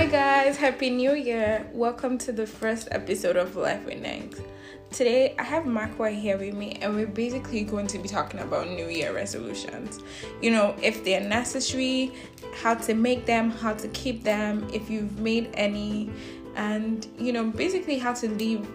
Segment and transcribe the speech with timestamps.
[0.00, 1.68] Hi guys, happy new year.
[1.74, 4.42] Welcome to the first episode of Life with Nangs.
[4.90, 8.66] Today I have Makwa here with me and we're basically going to be talking about
[8.70, 10.00] new year resolutions.
[10.40, 12.12] You know, if they're necessary,
[12.62, 16.08] how to make them, how to keep them, if you've made any
[16.56, 18.66] and you know, basically how to live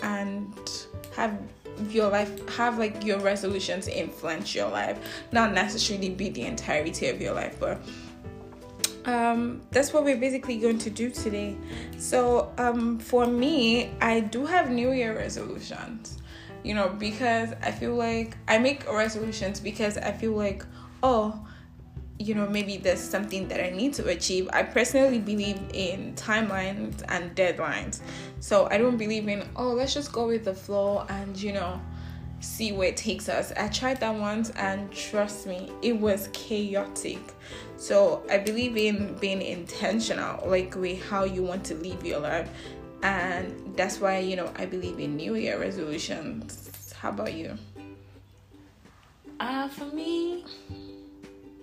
[0.00, 1.36] and have
[1.90, 4.98] your life have like your resolutions influence your life
[5.30, 7.78] not necessarily be the entirety of your life but
[9.06, 11.56] um, that's what we're basically going to do today.
[11.96, 16.18] So, um, for me, I do have New Year resolutions,
[16.64, 20.64] you know, because I feel like I make resolutions because I feel like,
[21.04, 21.40] oh,
[22.18, 24.48] you know, maybe there's something that I need to achieve.
[24.52, 28.00] I personally believe in timelines and deadlines.
[28.40, 31.80] So, I don't believe in, oh, let's just go with the flow and, you know,
[32.46, 33.52] see where it takes us.
[33.56, 37.18] I tried that once and trust me, it was chaotic.
[37.76, 42.48] So I believe in being intentional, like with how you want to live your life.
[43.02, 46.70] And that's why, you know, I believe in New Year resolutions.
[46.94, 47.58] How about you?
[49.38, 50.44] Uh, for me,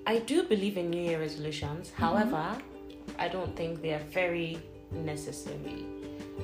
[0.05, 1.89] I do believe in New Year resolutions.
[1.89, 2.01] Mm-hmm.
[2.03, 2.57] However,
[3.17, 4.59] I don't think they are very
[4.91, 5.85] necessary.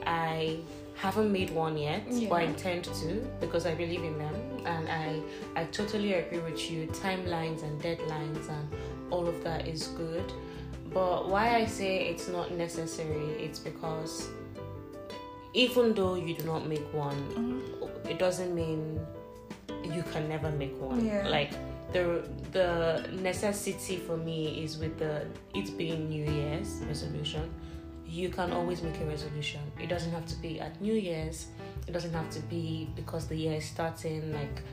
[0.06, 0.60] I
[1.00, 2.28] haven't made one yet, yeah.
[2.28, 5.22] but I intend to because I believe in them, and I
[5.56, 6.88] I totally agree with you.
[6.88, 8.68] Timelines and deadlines and
[9.10, 10.28] all of that is good,
[10.94, 14.28] but why I say it's not necessary, it's because
[15.54, 18.10] even though you do not make one, mm-hmm.
[18.10, 19.00] it doesn't mean
[19.84, 21.06] you can never make one.
[21.06, 21.28] Yeah.
[21.30, 21.52] Like
[21.94, 27.50] the the necessity for me is with the it being New Year's resolution
[28.10, 29.62] you can always make a resolution.
[29.80, 31.48] It doesn't have to be at New Year's.
[31.88, 34.34] It doesn't have to be because the year is starting.
[34.34, 34.64] Like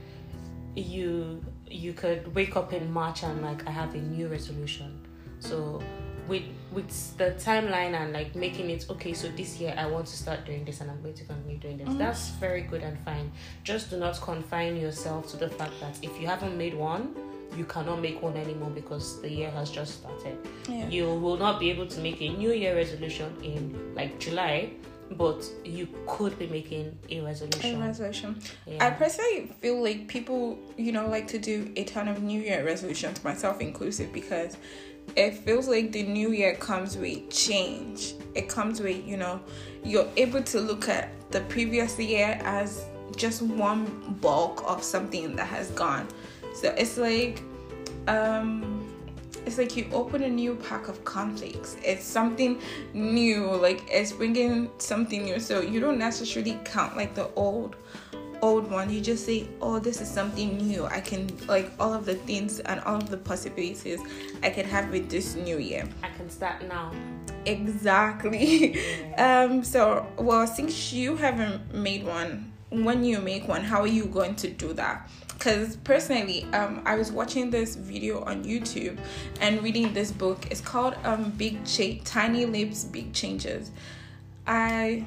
[0.75, 5.07] you, you could wake up in March and like I have a new resolution.
[5.39, 5.83] So
[6.29, 6.43] with
[6.73, 9.13] with the timeline and like making it okay.
[9.13, 11.79] So this year I want to start doing this and I'm going to continue doing
[11.79, 11.89] this.
[11.89, 11.99] Mm-hmm.
[11.99, 13.31] That's very good and fine.
[13.65, 17.15] Just do not confine yourself to the fact that if you haven't made one
[17.57, 20.39] you cannot make one anymore because the year has just started.
[20.69, 20.89] Yeah.
[20.89, 24.71] You will not be able to make a new year resolution in like July,
[25.13, 27.81] but you could be making a resolution.
[27.81, 28.41] A resolution.
[28.67, 28.87] Yeah.
[28.87, 32.65] I personally feel like people, you know, like to do a ton of new year
[32.65, 34.57] resolutions, myself inclusive, because
[35.15, 38.15] it feels like the new year comes with change.
[38.35, 39.41] It comes with, you know,
[39.85, 42.85] you're able to look at the previous year as
[43.15, 46.09] just one bulk of something that has gone
[46.57, 47.43] so it's like
[48.09, 48.83] um
[49.47, 51.77] it's like you open a new pack of conflicts.
[51.85, 52.61] It's something
[52.95, 55.39] new, like it's bringing something new.
[55.39, 57.77] So you don't necessarily count like the old
[58.43, 58.91] old one.
[58.91, 60.85] You just say, "Oh, this is something new.
[60.87, 64.01] I can like all of the things and all of the possibilities
[64.43, 65.89] I can have with this new year.
[66.03, 66.93] I can start now."
[67.45, 68.81] Exactly.
[69.19, 74.07] Um so well, since you haven't made one, when you make one, how are you
[74.07, 75.09] going to do that?
[75.39, 78.99] because personally um, i was watching this video on youtube
[79.41, 80.47] and reading this book.
[80.51, 83.71] It's called um, big Ch- tiny Leaps, big changes.
[84.47, 85.05] I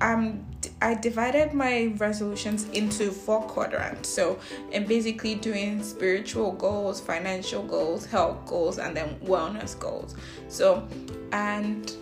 [0.00, 0.44] um
[0.82, 4.08] i divided my resolutions into four quadrants.
[4.08, 4.38] So
[4.74, 10.16] i'm basically doing spiritual goals financial goals health goals and then wellness goals.
[10.48, 10.86] So
[11.32, 11.94] and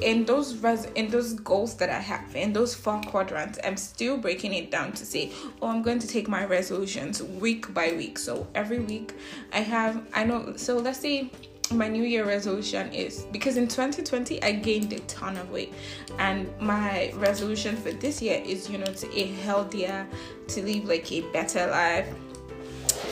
[0.00, 4.16] in those res- in those goals that I have in those four quadrants, I'm still
[4.16, 8.18] breaking it down to say, oh, I'm going to take my resolutions week by week.
[8.18, 9.14] So every week,
[9.52, 10.54] I have I know.
[10.56, 11.30] So let's say
[11.72, 15.74] my new year resolution is because in 2020 I gained a ton of weight,
[16.18, 20.06] and my resolution for this year is you know to eat healthier,
[20.48, 22.08] to live like a better life,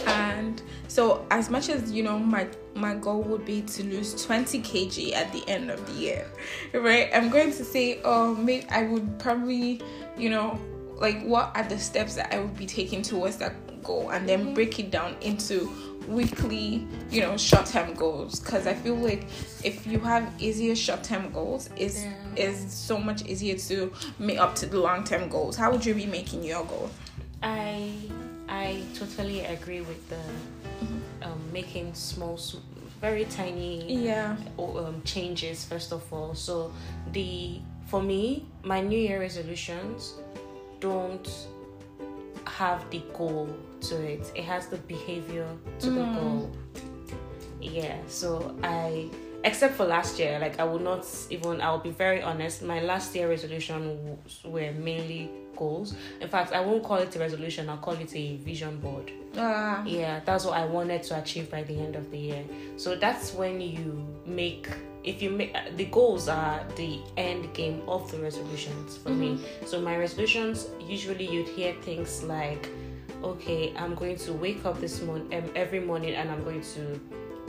[0.06, 4.60] and so as much as you know my my goal would be to lose 20
[4.60, 6.26] kg at the end of the year
[6.74, 7.10] right?
[7.14, 9.80] I'm going to say oh maybe i would probably
[10.16, 10.58] you know
[10.96, 14.40] like what are the steps that i would be taking towards that goal and then
[14.40, 14.54] mm-hmm.
[14.54, 15.70] break it down into
[16.08, 18.40] weekly you know short-term goals?
[18.40, 19.26] Because i feel like
[19.64, 22.14] if you have easier short-term goals is yeah.
[22.36, 25.56] is so much easier to make up to the long-term goals.
[25.56, 26.90] How would you be making your goal?
[27.42, 27.92] I
[28.48, 30.20] i totally agree with the
[31.56, 32.38] making small,
[33.00, 33.72] very tiny
[34.08, 36.34] yeah um, changes first of all.
[36.34, 36.54] So
[37.12, 37.60] the
[37.90, 39.98] for me, my New Year resolutions
[40.80, 41.28] don't
[42.60, 43.48] have the goal
[43.88, 44.24] to it.
[44.34, 45.48] It has the behavior
[45.82, 45.96] to mm.
[45.98, 46.40] the goal.
[47.60, 47.96] Yeah.
[48.06, 48.28] So
[48.62, 49.08] I
[49.44, 53.14] except for last year like i would not even i'll be very honest my last
[53.14, 53.80] year resolution
[54.44, 58.36] were mainly goals in fact i won't call it a resolution i'll call it a
[58.36, 59.82] vision board uh.
[59.86, 62.44] yeah that's what i wanted to achieve by the end of the year
[62.76, 64.68] so that's when you make
[65.06, 69.36] if you make the goals are the end game of the resolutions for mm-hmm.
[69.36, 69.40] me.
[69.64, 72.68] So my resolutions usually you'd hear things like,
[73.22, 77.00] okay, I'm going to wake up this morning um, every morning and I'm going to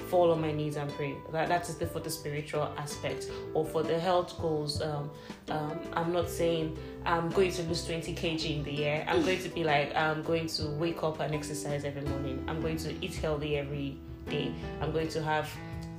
[0.07, 1.15] fall on my knees and pray.
[1.31, 4.81] That that is the for the spiritual aspect or for the health goals.
[4.81, 5.09] Um,
[5.50, 9.06] um, I'm not saying I'm going to lose 20 kg in the year.
[9.07, 12.44] I'm going to be like I'm going to wake up and exercise every morning.
[12.48, 13.98] I'm going to eat healthy every
[14.30, 14.51] day.
[14.81, 15.50] I'm going to have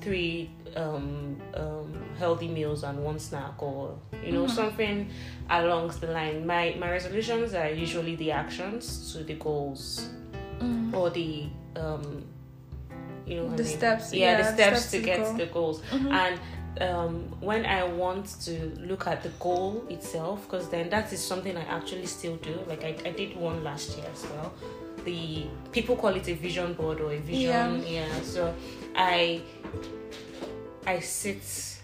[0.00, 4.54] three um, um, healthy meals and one snack or you know mm-hmm.
[4.54, 5.10] something
[5.50, 6.46] along the line.
[6.46, 10.08] My my resolutions are usually the actions to the goals
[10.60, 10.94] mm.
[10.94, 12.24] or the um,
[13.28, 13.76] you know the I mean?
[13.78, 15.36] steps yeah, yeah, the steps, steps to, to get go.
[15.36, 16.08] the goals mm-hmm.
[16.12, 16.40] and
[16.80, 21.56] um, when I want to look at the goal itself, because then that is something
[21.56, 22.58] I actually still do.
[22.66, 24.52] Like I, I did one last year as well.
[25.04, 27.82] The people call it a vision board or a vision.
[27.82, 28.06] Yeah.
[28.06, 28.20] yeah.
[28.22, 28.54] So
[28.94, 29.42] I
[30.86, 31.78] I sit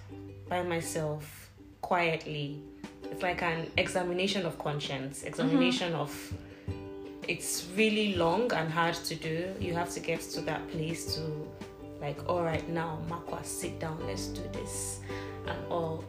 [0.49, 1.51] by myself
[1.81, 2.63] quietly.
[3.11, 6.01] It's like an examination of conscience, examination mm-hmm.
[6.01, 6.33] of
[7.29, 9.55] it's really long and hard to do.
[9.61, 11.21] You have to get to that place to
[12.01, 15.01] like, all right, now Makwa, sit down, let's do this.
[15.47, 16.05] And all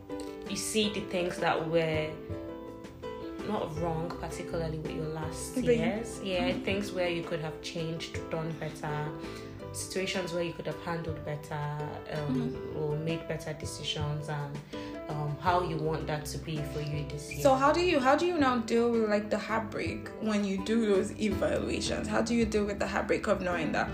[0.50, 2.08] you see the things that were
[3.48, 6.20] not wrong, particularly with your last years.
[6.24, 6.62] Yeah, mm-hmm.
[6.62, 9.08] things where you could have changed, done better,
[9.72, 11.78] situations where you could have handled better
[12.14, 12.80] um, mm-hmm.
[12.80, 14.58] or made better decisions and
[15.10, 17.42] um, how you want that to be for you this year.
[17.42, 20.64] So how do you how do you now deal with like the heartbreak when you
[20.66, 22.08] do those evaluations?
[22.08, 23.90] How do you deal with the heartbreak of knowing that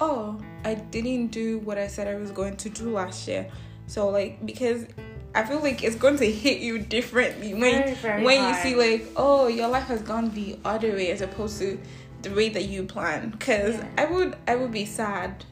[0.00, 3.50] oh I didn't do what I said I was going to do last year?
[3.86, 4.86] So like because
[5.34, 8.56] I feel like it's going to hit you differently when very, very when hard.
[8.56, 11.78] you see like oh your life has gone the other way as opposed to
[12.22, 13.88] the way that you plan because yeah.
[13.98, 15.44] i would i would be sad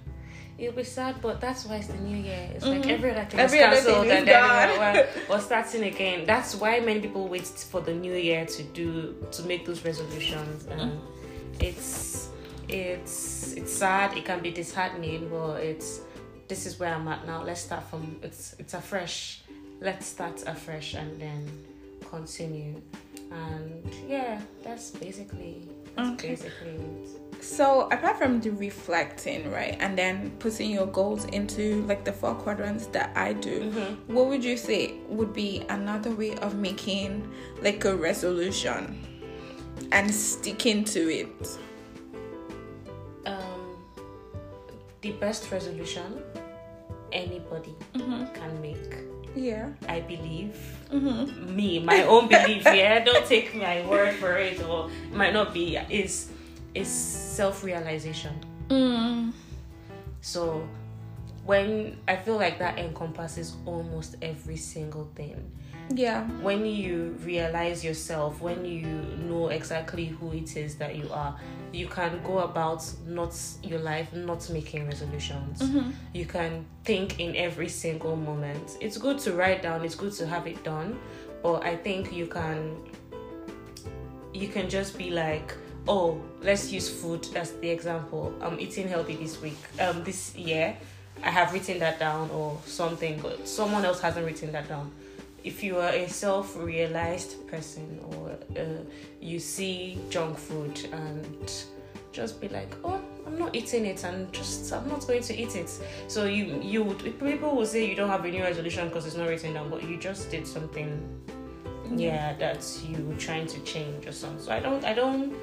[0.57, 2.49] It'll be sad, but that's why it's the new year.
[2.55, 2.81] It's mm-hmm.
[2.81, 6.25] like every other thing every is cancelled and then we're, starting again.
[6.27, 10.67] That's why many people wait for the new year to do to make those resolutions.
[10.67, 11.61] And mm-hmm.
[11.61, 12.29] it's
[12.69, 14.17] it's it's sad.
[14.17, 16.01] It can be disheartening, but it's
[16.47, 17.43] this is where I'm at now.
[17.43, 19.43] Let's start from it's it's afresh.
[19.81, 21.49] Let's start afresh and then
[22.09, 22.81] continue.
[23.33, 25.69] And yeah, that's basically
[25.99, 26.31] Okay.
[26.31, 26.81] Basically.
[27.45, 32.35] So apart from the reflecting, right, and then putting your goals into like the four
[32.35, 34.15] quadrants that I do, mm-hmm.
[34.15, 37.31] what would you say would be another way of making
[37.61, 38.99] like a resolution
[39.93, 41.59] and sticking to it?
[43.27, 43.77] Um,
[45.03, 46.23] the best resolution
[47.13, 48.25] anybody mm-hmm.
[48.33, 49.05] can make.
[49.37, 49.69] Yeah.
[49.87, 50.57] I believe.
[50.91, 51.55] Mm-hmm.
[51.55, 52.65] Me, my own belief.
[52.65, 55.77] Yeah, don't take my word for it, or it might not be.
[55.77, 56.31] Is
[56.75, 58.35] is self realization.
[58.69, 59.33] Mm.
[60.21, 60.67] So
[61.45, 65.51] when I feel like that encompasses almost every single thing.
[65.91, 66.25] Yeah.
[66.41, 68.87] When you realize yourself, when you
[69.29, 71.39] know exactly who it is that you are,
[71.73, 75.61] you can go about not your life not making resolutions.
[75.61, 75.91] Mm-hmm.
[76.15, 78.79] You can think in every single moment.
[78.81, 80.99] It's good to write down, it's good to have it done,
[81.43, 82.77] but I think you can
[84.33, 85.55] you can just be like
[85.87, 88.35] oh let's use food as the example.
[88.41, 89.59] I'm eating healthy this week.
[89.81, 90.77] Um this year
[91.23, 94.91] i have written that down or something but someone else hasn't written that down.
[95.43, 98.83] If you are a self-realized person or uh,
[99.21, 101.53] you see junk food and
[102.13, 105.55] just be like oh i'm not eating it and just i'm not going to eat
[105.57, 105.71] it.
[106.09, 109.17] So you you would people will say you don't have a new resolution because it's
[109.17, 111.99] not written down but you just did something mm-hmm.
[111.99, 114.45] yeah that's you trying to change or something.
[114.45, 115.35] So i don't i don't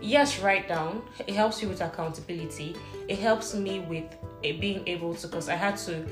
[0.00, 2.76] yes write down it helps you with accountability
[3.08, 4.04] it helps me with
[4.42, 6.06] being able to because i had to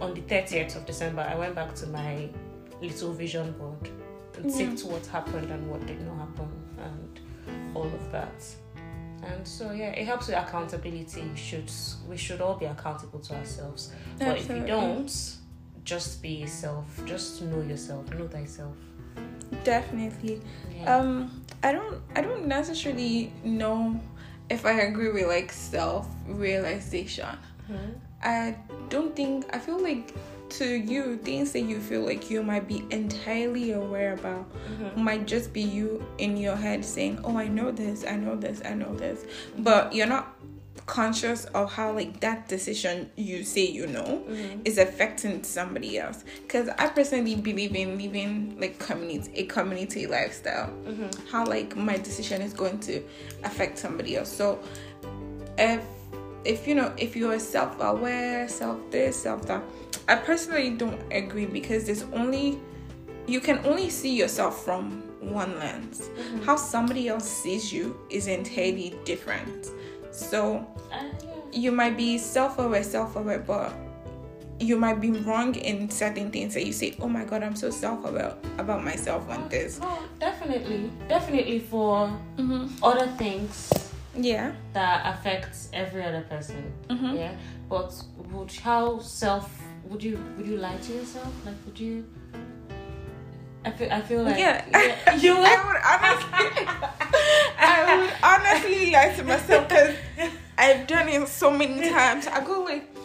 [0.00, 2.28] on the 30th of december i went back to my
[2.80, 3.90] little vision board
[4.36, 4.56] and yeah.
[4.56, 7.20] ticked what happened and what did not happen and
[7.74, 8.44] all of that.
[9.22, 11.24] And so yeah, it helps with accountability.
[11.34, 11.70] should
[12.08, 13.92] we should all be accountable to ourselves.
[14.20, 14.44] Absolutely.
[14.44, 15.36] But if you don't,
[15.84, 16.86] just be yourself.
[17.06, 18.08] Just know yourself.
[18.14, 18.76] Know thyself.
[19.64, 20.42] Definitely.
[20.76, 20.96] Yeah.
[20.96, 24.00] Um I don't I don't necessarily know
[24.50, 27.38] if I agree with like self realization.
[27.70, 27.92] Mm-hmm.
[28.22, 28.56] I
[28.88, 30.14] don't think I feel like
[30.48, 35.02] to you things that you feel like you might be entirely aware about mm-hmm.
[35.02, 38.62] might just be you in your head saying oh i know this i know this
[38.64, 39.24] i know this
[39.58, 40.36] but you're not
[40.86, 44.60] conscious of how like that decision you say you know mm-hmm.
[44.64, 50.68] is affecting somebody else because i personally believe in living like community a community lifestyle
[50.84, 51.08] mm-hmm.
[51.28, 53.02] how like my decision is going to
[53.42, 54.60] affect somebody else so
[55.58, 55.82] if
[56.44, 59.62] if you know if you're self-aware self this self that
[60.08, 62.60] I personally don't agree because there's only
[63.26, 66.02] you can only see yourself from one lens.
[66.02, 66.42] Mm-hmm.
[66.42, 69.70] How somebody else sees you is entirely different.
[70.16, 70.66] So
[71.52, 73.72] you might be self-aware, self-aware, but
[74.58, 77.70] you might be wrong in certain things that you say, "Oh my God, I'm so
[77.70, 82.08] self-aware about myself on this." Oh, definitely, definitely for
[82.38, 82.72] mm-hmm.
[82.82, 83.70] other things.
[84.16, 86.72] Yeah, that affects every other person.
[86.88, 87.16] Mm-hmm.
[87.16, 87.36] Yeah,
[87.68, 87.92] but
[88.32, 89.50] would how self
[89.84, 91.32] would you would you lie to yourself?
[91.44, 92.04] Like, would you?
[93.64, 95.16] I feel, I feel like yeah, yeah.
[95.16, 95.44] you would.
[95.52, 96.64] I would honestly,
[97.58, 99.94] I would honestly lie to myself because
[100.58, 102.26] I've done it so many times.
[102.26, 102.95] I go like,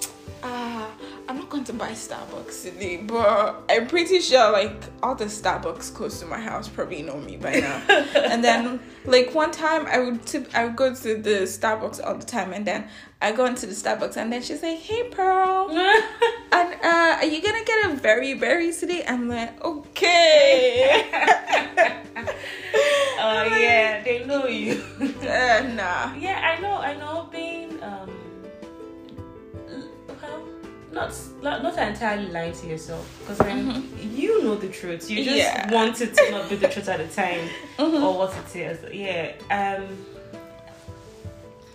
[1.51, 6.25] going to buy Starbucks today, but I'm pretty sure like all the Starbucks close to
[6.25, 7.83] my house probably know me by now.
[8.15, 12.15] and then like one time I would tip, I would go to the Starbucks all
[12.15, 12.87] the time, and then
[13.21, 15.69] I go into the Starbucks, and then she's like, "Hey, Pearl,
[16.51, 21.11] and uh, are you gonna get a very berry today?" I'm like, "Okay."
[23.23, 24.81] Oh uh, yeah, they know you.
[24.99, 26.11] uh, nah.
[26.15, 26.77] Yeah, I know.
[26.77, 27.29] I know.
[27.31, 27.60] Being
[30.91, 34.15] not not, entirely lying to yourself because then mm-hmm.
[34.15, 35.09] you know the truth.
[35.09, 35.71] You just yeah.
[35.71, 38.03] want it to not be the truth at the time mm-hmm.
[38.03, 38.93] or what it is.
[38.93, 39.33] Yeah.
[39.49, 39.87] Um.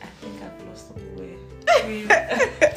[0.03, 1.37] I think I've lost the way.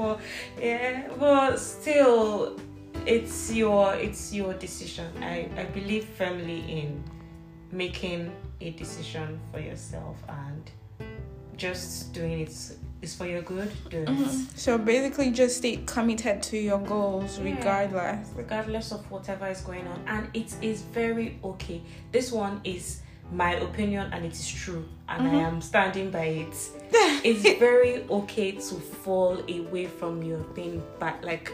[0.00, 0.18] before.
[0.60, 2.58] Yeah, but still,
[3.06, 5.10] it's your it's your decision.
[5.22, 7.02] I I believe firmly in
[7.72, 10.70] making a decision for yourself and
[11.56, 12.72] just doing it
[13.02, 14.04] is for your good, do.
[14.04, 14.56] Mm-hmm.
[14.56, 17.54] So basically, just stay committed to your goals yeah.
[17.54, 18.28] regardless.
[18.34, 20.02] Regardless of whatever is going on.
[20.06, 21.82] And it is very okay.
[22.12, 23.02] This one is
[23.32, 24.88] my opinion and it is true.
[25.10, 25.36] And mm-hmm.
[25.36, 26.70] I am standing by it.
[27.24, 31.52] it's very okay to fall away from your thing, but like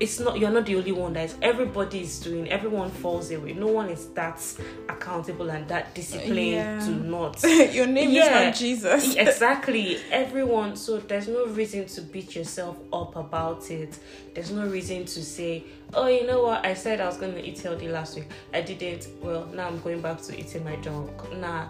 [0.00, 1.12] it's not you're not the only one.
[1.14, 3.52] That is everybody is doing everyone falls away.
[3.52, 4.40] No one is that
[4.88, 6.78] accountable and that disciplined yeah.
[6.80, 7.42] to not.
[7.72, 9.16] Your name yeah, is not jesus.
[9.16, 9.98] Exactly.
[10.10, 13.98] Everyone so there's no reason to beat yourself up about it.
[14.34, 16.64] There's no reason to say oh you know what?
[16.64, 18.28] I said i was going to eat healthy last week.
[18.54, 19.08] I didn't.
[19.20, 21.10] Well now i'm going back to eating my junk.
[21.38, 21.66] Nah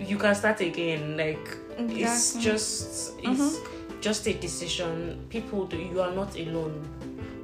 [0.00, 2.02] you can start again like exactly.
[2.02, 4.00] it's just it's mm-hmm.
[4.00, 6.82] just a decision people do you are not alone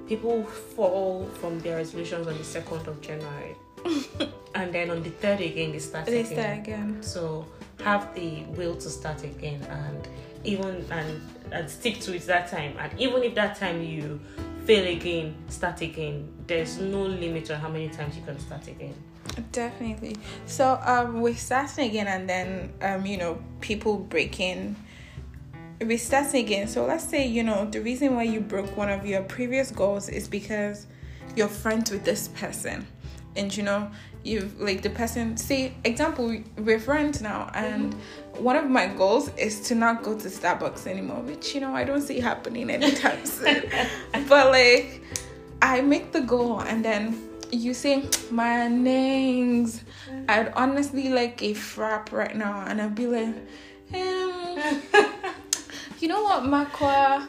[0.06, 3.56] people fall from their resolutions on the second of January.
[4.54, 6.32] and then on the third again they start they again.
[6.32, 7.02] start again.
[7.02, 7.46] So
[7.84, 10.08] have the will to start again and
[10.44, 11.20] even and,
[11.52, 12.76] and stick to it that time.
[12.78, 14.20] And even if that time you
[14.66, 16.28] fail again, start again.
[16.46, 18.94] There's no limit on how many times you can start again.
[19.52, 20.16] Definitely.
[20.46, 24.76] So um we're starting again and then um, you know, people breaking
[25.80, 26.68] We restarting again.
[26.68, 30.08] So let's say, you know, the reason why you broke one of your previous goals
[30.08, 30.86] is because
[31.36, 32.86] you're friends with this person.
[33.36, 33.90] And you know,
[34.24, 38.44] you've like the person say example, we're friends now and mm-hmm.
[38.44, 41.84] one of my goals is to not go to Starbucks anymore, which you know I
[41.84, 43.62] don't see happening anytime soon.
[44.28, 45.02] but like
[45.62, 49.82] I make the goal and then you say my names.
[50.28, 53.34] I'd honestly like a frap right now and I'd be like
[53.94, 54.82] um,
[56.00, 57.26] you know what, Makwa?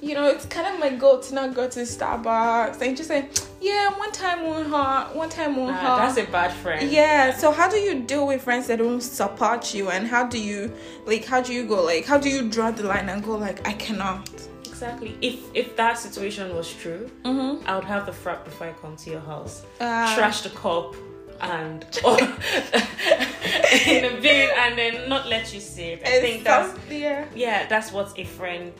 [0.00, 3.28] You know, it's kind of my goal to not go to Starbucks and just say,
[3.60, 6.14] yeah, one time one heart, one time one heart.
[6.14, 6.90] That's a bad friend.
[6.90, 7.36] Yeah.
[7.36, 10.72] So how do you deal with friends that don't support you, and how do you
[11.06, 11.24] like?
[11.24, 11.82] How do you go?
[11.82, 13.36] Like, how do you draw the line and go?
[13.36, 14.30] Like, I cannot.
[14.64, 15.14] Exactly.
[15.20, 17.66] If if that situation was true, mm-hmm.
[17.68, 19.64] I would have the frap before I come to your house.
[19.78, 20.94] Uh, Trash the cup
[21.42, 21.84] and
[23.86, 26.02] in a bin and then not let you see it.
[26.06, 27.26] I think that's yeah.
[27.34, 28.72] yeah, that's what a friend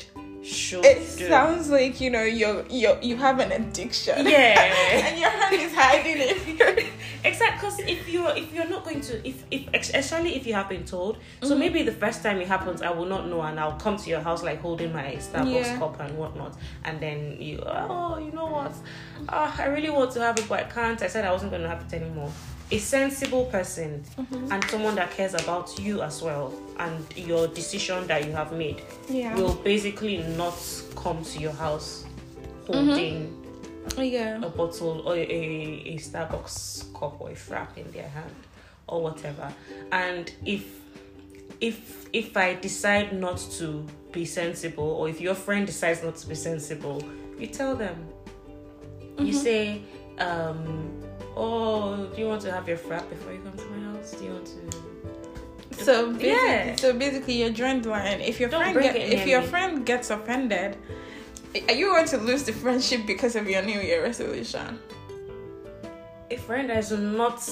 [0.43, 1.29] should it do.
[1.29, 4.27] sounds like you know you're, you you have an addiction.
[4.27, 4.73] Yeah.
[5.07, 6.91] And your hand is hiding it
[7.25, 10.69] exactly because if you're if you're not going to if if especially if you have
[10.69, 11.17] been told.
[11.17, 11.47] Mm-hmm.
[11.49, 14.09] so maybe the first time it happens i will not know and i'll come to
[14.09, 15.79] your house like holding my starbucks yeah.
[15.79, 16.57] cup and whatnot.
[16.85, 18.75] And then you oh you know what?
[19.29, 21.01] Oh, i really want to have it but i can't.
[21.03, 22.33] I said i wasn't going to have it anymore
[22.71, 24.53] a sensible person mm-hmm.
[24.53, 28.83] and someone that cares about you as well and your decision that you have made
[29.09, 29.35] yeah.
[29.35, 30.55] will basically not
[30.95, 32.05] come to your house
[32.67, 33.27] holding
[33.89, 34.03] mm-hmm.
[34.03, 34.37] yeah.
[34.43, 38.35] a bottle or a, a Starbucks cup or a frap in their hand
[38.87, 39.53] or whatever.
[39.93, 40.81] And if
[41.61, 46.29] if if I decide not to be sensible or if your friend decides not to
[46.29, 47.03] be sensible,
[47.39, 47.97] you tell them.
[49.01, 49.27] Mm-hmm.
[49.27, 49.83] You say,
[50.19, 51.03] um,
[51.37, 54.13] oh, do you want to have your frap before you come to my house?
[54.13, 55.85] Do you want to?
[55.85, 56.77] So basically, yeah.
[56.77, 58.21] so basically, you're the line.
[58.21, 60.77] If your Don't friend get, if your friend gets offended,
[61.69, 64.79] are you going to lose the friendship because of your New Year resolution?
[66.31, 67.43] A friend that is not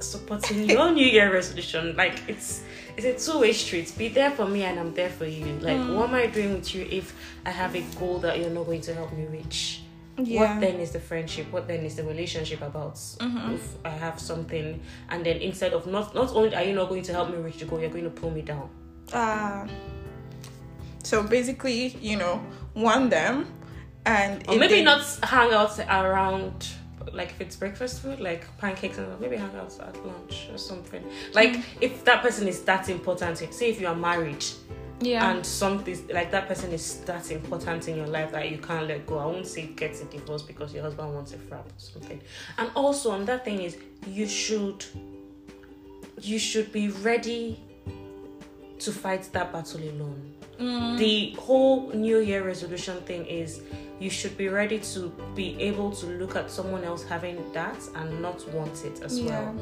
[0.00, 2.64] supporting your New Year resolution, like it's
[2.96, 3.92] it's a two way street.
[3.96, 5.44] Be there for me and I'm there for you.
[5.60, 5.96] Like, mm.
[5.96, 8.80] what am I doing with you if I have a goal that you're not going
[8.82, 9.82] to help me reach?
[10.18, 10.40] Yeah.
[10.40, 11.52] What then is the friendship?
[11.52, 12.94] What then is the relationship about?
[12.94, 13.54] Mm-hmm.
[13.54, 14.80] If I have something,
[15.10, 17.58] and then instead of not not only are you not going to help me reach
[17.58, 18.70] the goal, you're going to pull me down.
[19.12, 19.62] Ah.
[19.62, 19.68] Uh,
[21.02, 22.42] so basically, you know,
[22.74, 23.46] want them,
[24.06, 24.82] and or maybe they...
[24.82, 26.66] not hang out around
[27.12, 31.04] like if it's breakfast food, like pancakes and maybe hang out at lunch or something.
[31.34, 31.64] Like mm.
[31.80, 34.44] if that person is that important, say if you are married,
[35.00, 38.86] yeah, and something like that person is that important in your life that you can't
[38.86, 39.18] let go.
[39.18, 42.20] I won't say get a divorce because your husband wants a frap or something.
[42.58, 43.76] And also, on that thing is
[44.06, 44.84] you should
[46.20, 47.60] you should be ready
[48.78, 50.34] to fight that battle alone.
[50.58, 50.98] Mm.
[50.98, 53.60] The whole New Year resolution thing is
[53.98, 58.20] you should be ready to be able to look at someone else having that and
[58.20, 59.30] not want it as yeah.
[59.30, 59.56] well.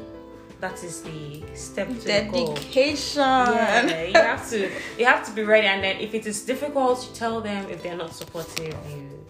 [0.65, 3.21] That is the step to dedication.
[3.21, 7.07] Yeah, you have to you have to be ready, and then if it is difficult,
[7.07, 7.69] you tell them.
[7.69, 9.27] If they're not supportive, you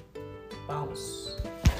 [0.68, 1.34] bounce.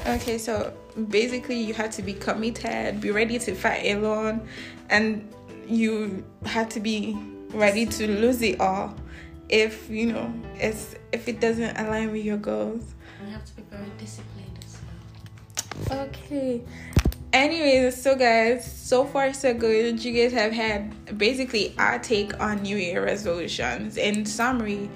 [0.09, 0.75] Okay, so
[1.09, 4.45] basically, you had to be committed, be ready to fight alone,
[4.91, 5.33] and
[5.69, 7.17] you had to be
[7.51, 8.93] ready to lose it all
[9.49, 12.97] if you know it's if it doesn't align with your goals.
[13.25, 14.79] You have to be very disciplined as
[15.89, 16.01] well.
[16.09, 16.65] Okay.
[17.35, 20.05] Anyways, so guys, so far so good.
[20.05, 23.97] You guys have had basically our take on New Year resolutions.
[23.97, 24.89] In summary,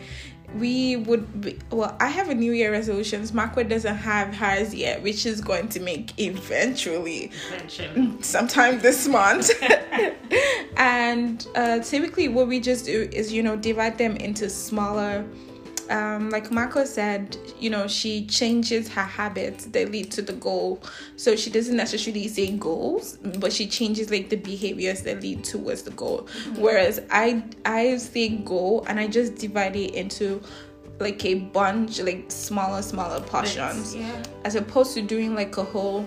[0.55, 5.03] we would be, well i have a new year resolutions Makwa doesn't have hers yet
[5.03, 8.23] which is going to make eventually, eventually.
[8.23, 9.51] sometime this month
[10.79, 15.23] and uh, typically what we just do is you know divide them into smaller
[15.91, 20.83] um, like Marco said, you know, she changes her habits that lead to the goal.
[21.17, 25.83] So she doesn't necessarily say goals, but she changes like the behaviors that lead towards
[25.83, 26.23] the goal.
[26.23, 26.63] Mm-hmm.
[26.63, 30.43] Whereas I I say goal and I just divide it into
[31.01, 33.95] like a bunch, like smaller, smaller portions.
[33.95, 34.23] Yeah.
[34.45, 36.05] As opposed to doing like a whole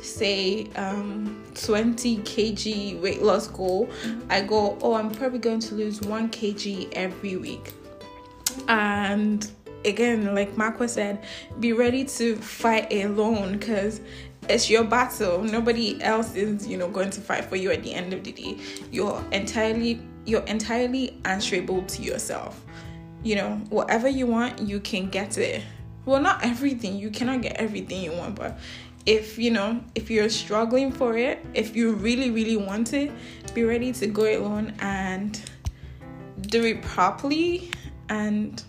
[0.00, 4.20] say um 20 kg weight loss goal mm-hmm.
[4.30, 7.72] i go oh i'm probably going to lose 1 kg every week
[8.68, 9.48] and
[9.84, 11.24] again, like Marco said,
[11.60, 14.00] be ready to fight alone because
[14.48, 15.42] it's your battle.
[15.42, 18.32] Nobody else is, you know, going to fight for you at the end of the
[18.32, 18.58] day.
[18.90, 22.64] You're entirely you're entirely answerable to yourself.
[23.22, 25.62] You know, whatever you want, you can get it.
[26.04, 26.96] Well, not everything.
[26.98, 28.58] You cannot get everything you want, but
[29.06, 33.10] if you know, if you're struggling for it, if you really, really want it,
[33.54, 35.40] be ready to go alone and
[36.42, 37.70] do it properly
[38.08, 38.62] and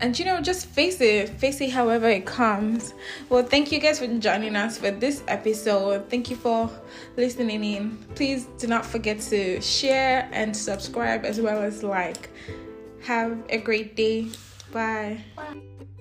[0.00, 1.28] and you know just face it.
[1.28, 2.92] Face it however it comes.
[3.28, 6.10] Well thank you guys for joining us for this episode.
[6.10, 6.68] Thank you for
[7.16, 7.96] listening in.
[8.14, 12.30] Please do not forget to share and subscribe as well as like.
[13.02, 14.28] Have a great day.
[14.72, 15.92] Bye, bye.